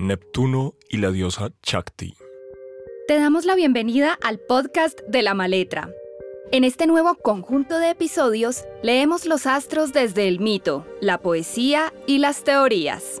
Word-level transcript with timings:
Neptuno 0.00 0.76
y 0.88 0.96
la 0.96 1.10
diosa 1.10 1.50
Chakti. 1.62 2.14
Te 3.06 3.18
damos 3.18 3.44
la 3.44 3.54
bienvenida 3.54 4.18
al 4.22 4.38
podcast 4.38 4.98
de 5.06 5.20
la 5.20 5.34
maletra. 5.34 5.90
En 6.52 6.64
este 6.64 6.86
nuevo 6.86 7.16
conjunto 7.16 7.78
de 7.78 7.90
episodios 7.90 8.64
leemos 8.82 9.26
los 9.26 9.46
astros 9.46 9.92
desde 9.92 10.26
el 10.26 10.40
mito, 10.40 10.86
la 11.02 11.18
poesía 11.18 11.92
y 12.06 12.16
las 12.16 12.44
teorías. 12.44 13.20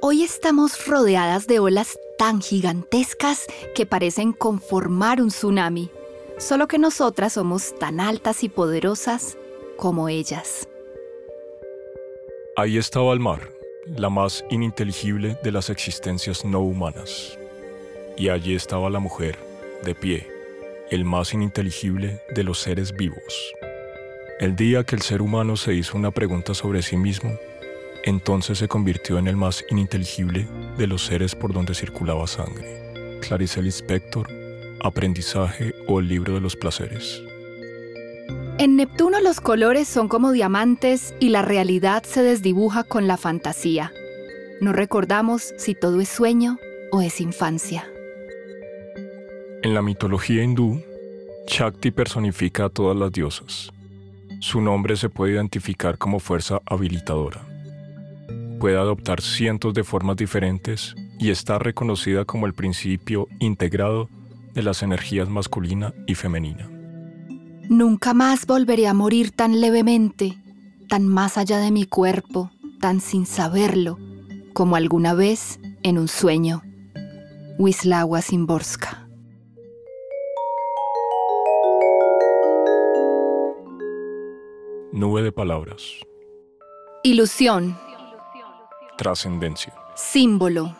Hoy 0.00 0.22
estamos 0.22 0.86
rodeadas 0.86 1.48
de 1.48 1.58
olas 1.58 1.98
tan 2.18 2.40
gigantescas 2.40 3.46
que 3.74 3.84
parecen 3.84 4.32
conformar 4.32 5.20
un 5.20 5.30
tsunami, 5.30 5.90
solo 6.38 6.68
que 6.68 6.78
nosotras 6.78 7.32
somos 7.32 7.76
tan 7.80 7.98
altas 7.98 8.44
y 8.44 8.48
poderosas 8.48 9.36
como 9.76 10.08
ellas. 10.08 10.68
Ahí 12.54 12.78
estaba 12.78 13.12
el 13.12 13.18
mar, 13.18 13.50
la 13.86 14.10
más 14.10 14.44
ininteligible 14.50 15.36
de 15.42 15.52
las 15.52 15.68
existencias 15.70 16.44
no 16.44 16.60
humanas. 16.60 17.38
Y 18.16 18.28
allí 18.28 18.54
estaba 18.54 18.90
la 18.90 19.00
mujer, 19.00 19.36
de 19.84 19.94
pie, 19.94 20.28
el 20.90 21.04
más 21.04 21.34
ininteligible 21.34 22.22
de 22.34 22.44
los 22.44 22.60
seres 22.60 22.92
vivos. 22.92 23.52
El 24.38 24.56
día 24.56 24.84
que 24.84 24.96
el 24.96 25.02
ser 25.02 25.22
humano 25.22 25.56
se 25.56 25.74
hizo 25.74 25.96
una 25.96 26.10
pregunta 26.10 26.54
sobre 26.54 26.82
sí 26.82 26.96
mismo, 26.96 27.36
entonces 28.04 28.58
se 28.58 28.68
convirtió 28.68 29.18
en 29.18 29.28
el 29.28 29.36
más 29.36 29.64
ininteligible 29.70 30.46
de 30.76 30.86
los 30.86 31.04
seres 31.04 31.34
por 31.34 31.52
donde 31.52 31.74
circulaba 31.74 32.26
sangre. 32.26 33.18
Clarice 33.20 33.62
Lispector, 33.62 34.28
Aprendizaje 34.80 35.74
o 35.86 36.00
el 36.00 36.08
libro 36.08 36.34
de 36.34 36.40
los 36.40 36.56
placeres. 36.56 37.22
En 38.62 38.76
Neptuno 38.76 39.18
los 39.18 39.40
colores 39.40 39.88
son 39.88 40.06
como 40.06 40.30
diamantes 40.30 41.16
y 41.18 41.30
la 41.30 41.42
realidad 41.42 42.04
se 42.04 42.22
desdibuja 42.22 42.84
con 42.84 43.08
la 43.08 43.16
fantasía. 43.16 43.92
No 44.60 44.72
recordamos 44.72 45.52
si 45.58 45.74
todo 45.74 46.00
es 46.00 46.08
sueño 46.08 46.58
o 46.92 47.02
es 47.02 47.20
infancia. 47.20 47.84
En 49.64 49.74
la 49.74 49.82
mitología 49.82 50.44
hindú, 50.44 50.80
Shakti 51.48 51.90
personifica 51.90 52.66
a 52.66 52.68
todas 52.68 52.96
las 52.96 53.10
diosas. 53.10 53.72
Su 54.38 54.60
nombre 54.60 54.94
se 54.94 55.08
puede 55.08 55.32
identificar 55.32 55.98
como 55.98 56.20
fuerza 56.20 56.60
habilitadora. 56.64 57.40
Puede 58.60 58.76
adoptar 58.76 59.22
cientos 59.22 59.74
de 59.74 59.82
formas 59.82 60.16
diferentes 60.16 60.94
y 61.18 61.30
está 61.30 61.58
reconocida 61.58 62.24
como 62.26 62.46
el 62.46 62.54
principio 62.54 63.26
integrado 63.40 64.08
de 64.54 64.62
las 64.62 64.84
energías 64.84 65.28
masculina 65.28 65.92
y 66.06 66.14
femenina. 66.14 66.71
Nunca 67.68 68.14
más 68.14 68.46
volveré 68.46 68.86
a 68.86 68.94
morir 68.94 69.30
tan 69.30 69.60
levemente, 69.60 70.38
tan 70.88 71.06
más 71.06 71.38
allá 71.38 71.58
de 71.58 71.70
mi 71.70 71.84
cuerpo, 71.84 72.50
tan 72.80 73.00
sin 73.00 73.26
saberlo, 73.26 73.98
como 74.52 74.76
alguna 74.76 75.14
vez 75.14 75.60
en 75.82 75.98
un 75.98 76.08
sueño. 76.08 76.62
Wisława 77.58 78.20
Szymborska. 78.20 79.08
Nube 84.92 85.22
de 85.22 85.32
palabras. 85.32 85.82
Ilusión. 87.02 87.78
Trascendencia. 88.98 89.72
Símbolo. 89.94 90.76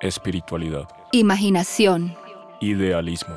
Espiritualidad. 0.00 0.88
Imaginación. 1.12 2.14
Idealismo. 2.60 3.34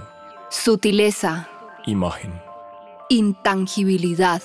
Sutileza. 0.49 1.49
Imagen. 1.85 2.41
Intangibilidad. 3.09 4.41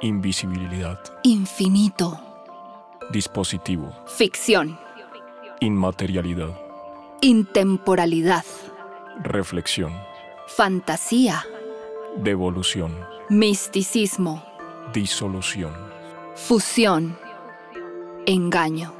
Invisibilidad. 0.00 0.98
Infinito. 1.22 2.18
Dispositivo. 3.10 3.92
Ficción. 4.06 4.76
Inmaterialidad. 5.60 6.58
Intemporalidad. 7.20 8.44
Reflexión. 9.22 9.92
Fantasía. 10.48 11.44
Devolución. 12.16 12.92
Misticismo. 13.28 14.42
Disolución. 14.92 15.72
Fusión. 16.34 17.16
Engaño. 18.26 18.97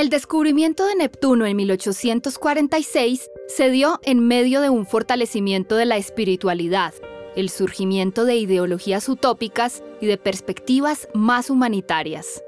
El 0.00 0.08
descubrimiento 0.08 0.86
de 0.86 0.94
Neptuno 0.94 1.44
en 1.44 1.54
1846 1.56 3.30
se 3.48 3.68
dio 3.68 4.00
en 4.02 4.26
medio 4.26 4.62
de 4.62 4.70
un 4.70 4.86
fortalecimiento 4.86 5.76
de 5.76 5.84
la 5.84 5.98
espiritualidad, 5.98 6.94
el 7.36 7.50
surgimiento 7.50 8.24
de 8.24 8.36
ideologías 8.36 9.10
utópicas 9.10 9.82
y 10.00 10.06
de 10.06 10.16
perspectivas 10.16 11.06
más 11.12 11.50
humanitarias. 11.50 12.42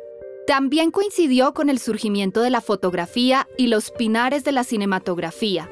También 0.46 0.90
coincidió 0.90 1.52
con 1.52 1.68
el 1.68 1.78
surgimiento 1.78 2.40
de 2.40 2.48
la 2.48 2.62
fotografía 2.62 3.46
y 3.58 3.66
los 3.66 3.90
pinares 3.90 4.44
de 4.44 4.52
la 4.52 4.64
cinematografía, 4.64 5.68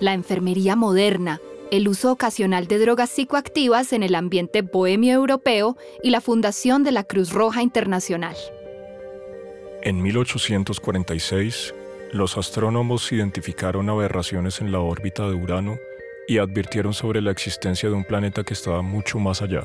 la 0.00 0.14
enfermería 0.14 0.74
moderna, 0.74 1.40
el 1.70 1.86
uso 1.86 2.10
ocasional 2.10 2.66
de 2.66 2.80
drogas 2.80 3.08
psicoactivas 3.08 3.92
en 3.92 4.02
el 4.02 4.16
ambiente 4.16 4.62
bohemio 4.62 5.14
europeo 5.14 5.76
y 6.02 6.10
la 6.10 6.20
fundación 6.20 6.82
de 6.82 6.90
la 6.90 7.04
Cruz 7.04 7.30
Roja 7.30 7.62
Internacional. 7.62 8.34
En 9.82 10.02
1846, 10.02 11.74
los 12.12 12.36
astrónomos 12.36 13.10
identificaron 13.12 13.88
aberraciones 13.88 14.60
en 14.60 14.72
la 14.72 14.80
órbita 14.80 15.26
de 15.26 15.34
Urano 15.34 15.78
y 16.28 16.36
advirtieron 16.36 16.92
sobre 16.92 17.22
la 17.22 17.30
existencia 17.30 17.88
de 17.88 17.94
un 17.94 18.04
planeta 18.04 18.44
que 18.44 18.52
estaba 18.52 18.82
mucho 18.82 19.18
más 19.18 19.40
allá. 19.40 19.64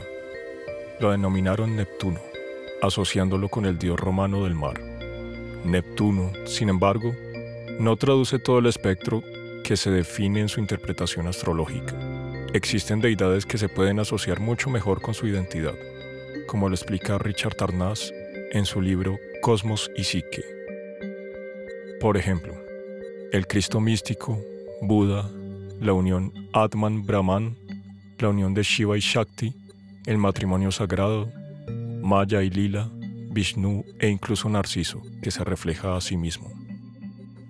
Lo 1.02 1.12
denominaron 1.12 1.76
Neptuno, 1.76 2.22
asociándolo 2.81 3.50
con 3.50 3.66
el 3.66 3.78
dios 3.78 4.00
romano 4.00 4.46
del 4.46 4.56
mar. 4.56 4.80
Neptuno, 5.66 6.32
sin 6.46 6.70
embargo, 6.70 7.14
no 7.78 7.97
traduce 7.97 8.40
todo 8.40 8.59
el 8.59 8.68
espectro 8.68 9.22
que 9.66 9.76
se 9.76 9.92
define 9.92 10.40
en 10.40 10.47
su 10.47 10.62
interpretación 10.62 11.28
astrológica. 11.28 11.94
Existen 12.53 13.02
deidades 13.02 13.46
que 13.46 13.58
se 13.58 13.68
pueden 13.68 14.00
asociar 14.00 14.40
mucho 14.40 14.70
mejor 14.70 15.02
con 15.02 15.14
su 15.14 15.28
identidad, 15.28 15.76
como 16.47 16.70
lo 16.70 16.76
explica 16.76 17.18
Richard 17.18 17.56
Tarnas 17.56 18.14
en 18.55 18.66
su 18.66 18.81
libro 18.81 19.19
Cosmos 19.41 19.91
y 19.97 20.05
Psique. 20.05 20.43
Por 21.99 22.16
ejemplo, 22.16 22.53
el 23.33 23.47
Cristo 23.47 23.81
místico, 23.81 24.41
Buda, 24.81 25.29
la 25.81 25.91
unión 25.91 26.31
Atman-Brahman, 26.53 27.57
la 28.17 28.29
unión 28.29 28.53
de 28.53 28.63
Shiva 28.63 28.97
y 28.97 29.01
Shakti, 29.01 29.53
el 30.05 30.17
matrimonio 30.17 30.71
sagrado, 30.71 31.29
Maya 32.01 32.43
y 32.43 32.49
Lila, 32.49 32.89
Vishnu 33.29 33.83
e 33.99 34.07
incluso 34.07 34.47
Narciso, 34.47 35.01
que 35.22 35.31
se 35.31 35.43
refleja 35.43 35.97
a 35.97 36.01
sí 36.01 36.16
mismo. 36.16 36.49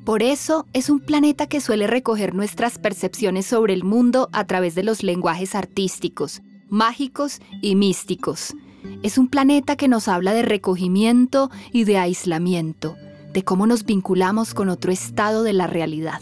Por 0.06 0.24
eso 0.24 0.66
es 0.74 0.90
un 0.90 1.00
planeta 1.00 1.46
que 1.46 1.62
suele 1.62 1.86
recoger 1.86 2.34
nuestras 2.34 2.80
percepciones 2.80 3.46
sobre 3.46 3.76
el 3.76 3.84
mundo 3.84 4.28
a 4.34 4.46
través 4.46 4.74
de 4.74 4.82
los 4.82 5.04
lenguajes 5.04 5.54
artísticos, 5.54 6.42
mágicos 6.68 7.42
y 7.62 7.76
místicos. 7.76 8.56
Es 9.04 9.18
un 9.18 9.28
planeta 9.28 9.76
que 9.76 9.88
nos 9.88 10.08
habla 10.08 10.34
de 10.34 10.42
recogimiento 10.42 11.52
y 11.72 11.84
de 11.84 11.98
aislamiento, 11.98 12.96
de 13.34 13.44
cómo 13.44 13.68
nos 13.68 13.86
vinculamos 13.86 14.54
con 14.54 14.70
otro 14.70 14.92
estado 14.92 15.44
de 15.44 15.54
la 15.54 15.68
realidad. 15.68 16.22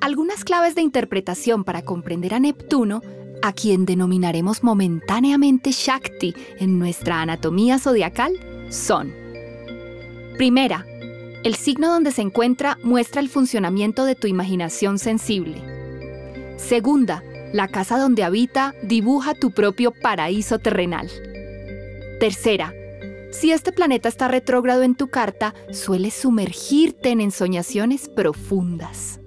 Algunas 0.00 0.44
claves 0.44 0.74
de 0.74 0.82
interpretación 0.82 1.62
para 1.62 1.82
comprender 1.82 2.34
a 2.34 2.40
Neptuno, 2.40 3.02
a 3.42 3.52
quien 3.52 3.86
denominaremos 3.86 4.64
momentáneamente 4.64 5.70
Shakti 5.72 6.34
en 6.58 6.78
nuestra 6.78 7.22
anatomía 7.22 7.78
zodiacal, 7.78 8.32
son 8.70 9.12
Primera, 10.38 10.84
el 11.44 11.54
signo 11.54 11.88
donde 11.88 12.10
se 12.10 12.22
encuentra 12.22 12.78
muestra 12.82 13.20
el 13.20 13.28
funcionamiento 13.28 14.04
de 14.04 14.14
tu 14.14 14.26
imaginación 14.26 14.98
sensible. 14.98 15.62
Segunda, 16.56 17.22
la 17.52 17.68
casa 17.68 17.98
donde 17.98 18.24
habita 18.24 18.74
dibuja 18.82 19.34
tu 19.34 19.50
propio 19.52 19.92
paraíso 19.92 20.58
terrenal. 20.58 21.10
Tercera, 22.20 22.74
si 23.30 23.52
este 23.52 23.72
planeta 23.72 24.08
está 24.08 24.28
retrógrado 24.28 24.82
en 24.82 24.94
tu 24.94 25.08
carta, 25.08 25.54
suele 25.72 26.10
sumergirte 26.10 27.10
en 27.10 27.20
ensoñaciones 27.20 28.08
profundas. 28.08 29.20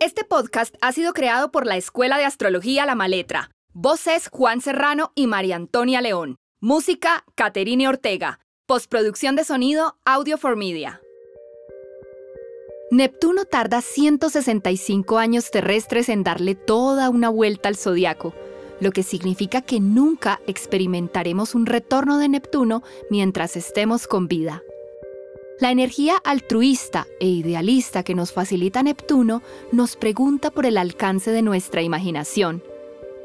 Este 0.00 0.24
podcast 0.24 0.74
ha 0.80 0.92
sido 0.92 1.12
creado 1.12 1.52
por 1.52 1.66
la 1.66 1.76
Escuela 1.76 2.18
de 2.18 2.24
Astrología 2.24 2.86
La 2.86 2.94
Maletra 2.94 3.50
Voces 3.74 4.28
Juan 4.30 4.60
Serrano 4.60 5.12
y 5.14 5.26
María 5.26 5.56
Antonia 5.56 6.02
León. 6.02 6.36
Música 6.60 7.24
Caterine 7.34 7.88
Ortega. 7.88 8.38
Postproducción 8.66 9.34
de 9.34 9.44
sonido 9.44 9.98
Audio 10.04 10.36
for 10.36 10.56
Media. 10.56 11.01
Neptuno 12.92 13.46
tarda 13.46 13.80
165 13.80 15.16
años 15.16 15.50
terrestres 15.50 16.10
en 16.10 16.22
darle 16.22 16.54
toda 16.54 17.08
una 17.08 17.30
vuelta 17.30 17.70
al 17.70 17.76
zodiaco, 17.78 18.34
lo 18.80 18.90
que 18.90 19.02
significa 19.02 19.62
que 19.62 19.80
nunca 19.80 20.42
experimentaremos 20.46 21.54
un 21.54 21.64
retorno 21.64 22.18
de 22.18 22.28
Neptuno 22.28 22.82
mientras 23.08 23.56
estemos 23.56 24.06
con 24.06 24.28
vida. 24.28 24.62
La 25.58 25.70
energía 25.70 26.16
altruista 26.22 27.06
e 27.18 27.28
idealista 27.28 28.02
que 28.02 28.14
nos 28.14 28.30
facilita 28.30 28.82
Neptuno 28.82 29.40
nos 29.72 29.96
pregunta 29.96 30.50
por 30.50 30.66
el 30.66 30.76
alcance 30.76 31.30
de 31.30 31.40
nuestra 31.40 31.80
imaginación 31.80 32.62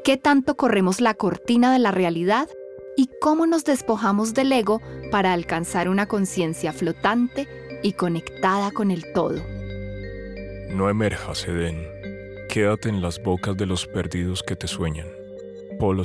qué 0.02 0.16
tanto 0.16 0.56
corremos 0.56 1.02
la 1.02 1.12
cortina 1.12 1.74
de 1.74 1.78
la 1.78 1.90
realidad 1.90 2.48
y 2.96 3.10
cómo 3.20 3.46
nos 3.46 3.64
despojamos 3.64 4.32
del 4.32 4.50
ego 4.50 4.80
para 5.10 5.34
alcanzar 5.34 5.90
una 5.90 6.08
conciencia 6.08 6.72
flotante 6.72 7.46
y 7.82 7.92
conectada 7.92 8.70
con 8.70 8.90
el 8.90 9.12
todo. 9.12 9.57
No 10.68 10.88
emerjas, 10.90 11.48
Edén. 11.48 11.86
Quédate 12.48 12.88
en 12.88 13.00
las 13.00 13.22
bocas 13.22 13.56
de 13.56 13.66
los 13.66 13.86
perdidos 13.86 14.42
que 14.42 14.56
te 14.56 14.68
sueñan. 14.68 15.08
Paul 15.78 16.00